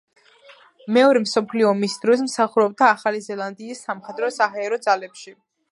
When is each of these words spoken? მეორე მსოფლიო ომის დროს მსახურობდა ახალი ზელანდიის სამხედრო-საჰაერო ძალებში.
მეორე 0.95 1.21
მსოფლიო 1.25 1.69
ომის 1.73 1.97
დროს 2.05 2.25
მსახურობდა 2.31 2.89
ახალი 2.95 3.23
ზელანდიის 3.29 3.87
სამხედრო-საჰაერო 3.91 4.83
ძალებში. 4.89 5.39